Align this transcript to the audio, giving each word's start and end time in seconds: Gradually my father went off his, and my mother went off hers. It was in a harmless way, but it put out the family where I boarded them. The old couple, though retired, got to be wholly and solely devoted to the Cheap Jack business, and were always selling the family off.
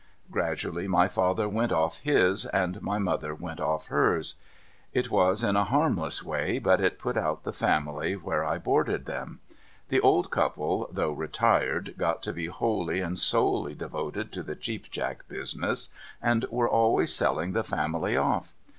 Gradually 0.31 0.87
my 0.87 1.07
father 1.07 1.47
went 1.47 1.71
off 1.71 1.99
his, 1.99 2.47
and 2.47 2.81
my 2.81 2.97
mother 2.97 3.35
went 3.35 3.59
off 3.61 3.89
hers. 3.89 4.33
It 4.93 5.11
was 5.11 5.43
in 5.43 5.55
a 5.55 5.65
harmless 5.65 6.23
way, 6.23 6.57
but 6.57 6.81
it 6.81 6.97
put 6.97 7.17
out 7.17 7.43
the 7.43 7.53
family 7.53 8.15
where 8.15 8.43
I 8.43 8.57
boarded 8.57 9.05
them. 9.05 9.41
The 9.89 9.99
old 10.01 10.31
couple, 10.31 10.89
though 10.91 11.11
retired, 11.11 11.93
got 11.99 12.23
to 12.23 12.33
be 12.33 12.47
wholly 12.47 12.99
and 12.99 13.19
solely 13.19 13.75
devoted 13.75 14.31
to 14.31 14.41
the 14.41 14.55
Cheap 14.55 14.89
Jack 14.89 15.27
business, 15.27 15.89
and 16.19 16.45
were 16.49 16.67
always 16.67 17.13
selling 17.13 17.51
the 17.51 17.63
family 17.63 18.17
off. 18.17 18.55